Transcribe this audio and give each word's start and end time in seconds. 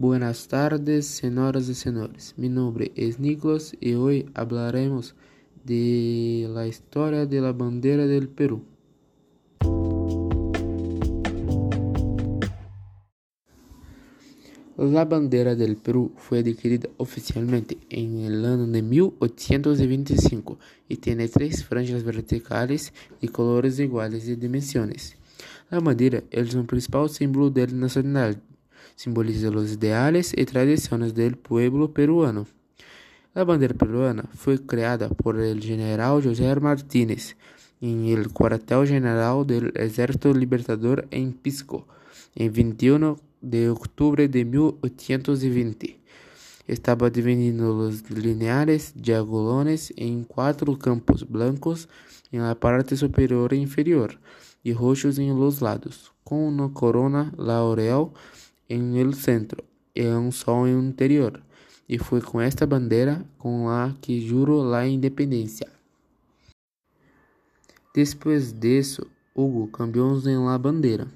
Buenas 0.00 0.46
tardes, 0.46 1.08
señoras 1.08 1.68
y 1.68 1.74
señores. 1.74 2.32
Mi 2.36 2.48
nombre 2.48 2.92
es 2.94 3.18
Nicolás 3.18 3.76
y 3.80 3.94
hoy 3.94 4.30
hablaremos 4.32 5.16
de 5.64 6.48
la 6.54 6.68
historia 6.68 7.26
de 7.26 7.40
la 7.40 7.52
bandera 7.52 8.06
del 8.06 8.28
Perú. 8.28 8.62
La 14.76 15.04
bandera 15.04 15.56
del 15.56 15.76
Perú 15.76 16.12
fue 16.16 16.38
adquirida 16.38 16.88
oficialmente 16.98 17.76
en 17.90 18.20
el 18.20 18.44
año 18.44 18.68
de 18.68 18.82
1825 18.82 20.60
y 20.88 20.98
tiene 20.98 21.26
tres 21.26 21.64
franjas 21.64 22.04
verticales 22.04 22.92
de 23.20 23.28
colores 23.30 23.80
iguales 23.80 24.28
y 24.28 24.36
dimensiones. 24.36 25.16
La 25.70 25.80
bandera 25.80 26.22
es 26.30 26.54
un 26.54 26.68
principal 26.68 27.10
símbolo 27.10 27.50
de 27.50 27.66
la 27.66 27.72
nacionalidad 27.72 28.40
simboliza 28.98 29.48
los 29.50 29.70
ideales 29.70 30.34
y 30.36 30.44
tradiciones 30.44 31.14
del 31.14 31.36
pueblo 31.36 31.92
peruano. 31.92 32.48
La 33.32 33.44
bandera 33.44 33.72
peruana 33.72 34.24
fue 34.34 34.60
creada 34.60 35.08
por 35.08 35.38
el 35.38 35.62
general 35.62 36.20
José 36.20 36.52
Martínez 36.56 37.36
en 37.80 38.06
el 38.06 38.32
cuartel 38.32 38.88
general 38.88 39.46
del 39.46 39.72
Ejército 39.76 40.34
Libertador 40.34 41.06
en 41.12 41.32
Pisco, 41.32 41.86
en 42.34 42.52
21 42.52 43.20
de 43.40 43.70
octubre 43.70 44.26
de 44.26 44.44
1820. 44.44 46.00
Estaba 46.66 47.08
dividido 47.08 47.72
los 47.72 48.10
lineares 48.10 48.94
diagonales 48.96 49.94
en 49.96 50.24
cuatro 50.24 50.76
campos 50.76 51.24
blancos 51.28 51.88
en 52.32 52.42
la 52.42 52.56
parte 52.56 52.96
superior 52.96 53.54
e 53.54 53.58
inferior 53.58 54.18
y 54.64 54.72
rojos 54.72 55.18
en 55.18 55.38
los 55.38 55.62
lados, 55.62 56.12
con 56.24 56.40
una 56.40 56.72
corona 56.72 57.32
laurel 57.38 58.08
em 58.68 58.98
el 58.98 59.14
centro 59.14 59.64
e 59.94 60.06
um 60.06 60.30
sol 60.30 60.68
em 60.68 60.78
interior, 60.78 61.40
e 61.88 61.98
foi 61.98 62.20
com 62.20 62.40
esta 62.40 62.66
bandeira 62.66 63.24
com 63.38 63.68
a 63.68 63.94
que 64.00 64.20
jurou 64.20 64.74
a 64.74 64.86
independência. 64.86 65.66
Depois 67.94 68.52
disso, 68.52 69.06
Hugo 69.34 69.68
cambiou 69.68 70.16
em 70.28 70.44
la 70.44 70.58
bandeira. 70.58 71.08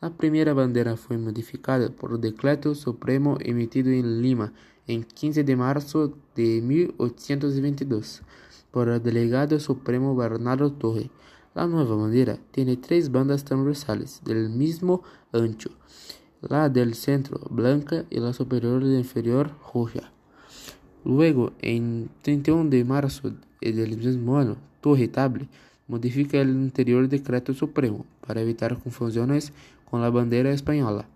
A 0.00 0.10
primeira 0.10 0.54
bandeira 0.54 0.96
foi 0.96 1.16
modificada 1.16 1.88
por 1.90 2.18
Decreto 2.18 2.74
Supremo 2.74 3.38
emitido 3.42 3.90
em 3.90 4.02
Lima 4.02 4.52
em 4.86 5.02
15 5.02 5.42
de 5.42 5.56
março 5.56 6.12
de 6.34 6.60
1822 6.60 8.22
por 8.70 8.88
o 8.88 9.00
delegado 9.00 9.58
supremo 9.58 10.14
Bernardo 10.14 10.68
Torre. 10.68 11.10
A 11.54 11.66
nova 11.66 11.96
bandeira 11.96 12.38
tem 12.52 12.76
três 12.76 13.08
bandas 13.08 13.42
transversales 13.42 14.20
del 14.22 14.50
mesmo 14.50 15.02
ancho 15.32 15.70
la 16.40 16.68
del 16.68 16.94
centro 16.94 17.40
blanca 17.50 18.04
y 18.10 18.20
la 18.20 18.32
superior 18.32 18.82
y 18.82 18.96
inferior 18.96 19.50
roja. 19.72 20.10
Luego, 21.04 21.52
en 21.60 22.08
31 22.22 22.70
de 22.70 22.84
marzo 22.84 23.32
del 23.60 23.96
mismo 23.96 24.38
año, 24.38 24.56
Torre 24.80 25.08
Table 25.08 25.48
modifica 25.88 26.40
el 26.40 26.50
interior 26.50 27.08
decreto 27.08 27.54
supremo 27.54 28.04
para 28.26 28.40
evitar 28.40 28.78
confusiones 28.78 29.52
con 29.88 30.00
la 30.00 30.10
bandera 30.10 30.50
española. 30.50 31.06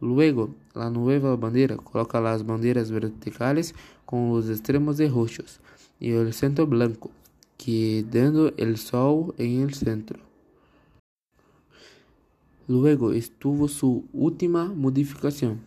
Luego, 0.00 0.54
la 0.74 0.90
nueva 0.90 1.36
bandera 1.36 1.76
coloca 1.76 2.20
las 2.20 2.44
banderas 2.44 2.90
verticales 2.90 3.74
con 4.04 4.30
los 4.30 4.50
extremos 4.50 4.96
de 4.98 5.08
rojos 5.08 5.60
y 5.98 6.10
el 6.12 6.34
centro 6.34 6.66
blanco, 6.66 7.10
quedando 7.56 8.52
el 8.56 8.76
sol 8.76 9.34
en 9.38 9.62
el 9.62 9.74
centro. 9.74 10.25
Luego 12.68 13.12
estuvo 13.12 13.68
su 13.68 14.04
última 14.12 14.64
modificación, 14.64 15.60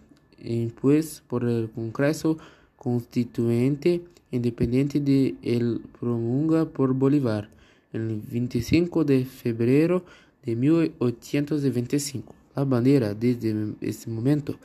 impuesta 0.44 1.23
por 1.28 1.45
el 1.45 1.69
Congreso 1.69 2.38
Constituyente 2.75 4.01
Independiente 4.31 5.00
de 5.00 5.35
El 5.41 5.81
Promulga 6.00 6.66
por 6.66 6.94
Bolívar, 6.94 7.50
el 7.94 8.22
25 8.29 9.03
de 9.03 9.25
febrero 9.25 10.03
de 10.44 10.56
1825. 10.56 12.35
La 12.56 12.63
bandera 12.63 13.13
desde 13.13 13.73
ese 13.81 14.09
momento 14.09 14.56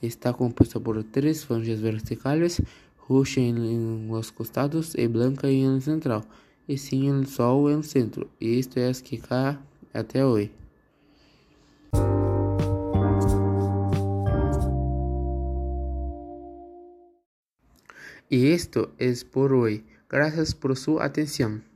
está 0.00 0.32
compuesta 0.32 0.80
por 0.80 1.04
tres 1.04 1.44
franjas 1.44 1.80
verticales, 1.82 2.62
roja 3.08 3.40
en 3.42 4.08
los 4.08 4.32
costados 4.32 4.96
y 4.98 5.06
blanca 5.06 5.48
en 5.48 5.74
el 5.74 5.82
central, 5.82 6.24
y 6.66 6.78
sin 6.78 7.04
el 7.04 7.26
sol 7.26 7.70
en 7.70 7.78
el 7.78 7.84
centro. 7.84 8.28
Y 8.40 8.58
esto 8.58 8.80
es 8.80 9.02
que 9.02 9.18
cae 9.18 9.58
hasta 9.92 10.26
hoy. 10.26 10.50
Y 18.28 18.52
esto 18.52 18.94
es 18.98 19.24
por 19.24 19.52
hoy. 19.52 19.84
Gracias 20.08 20.54
por 20.54 20.76
su 20.76 21.00
atención. 21.00 21.71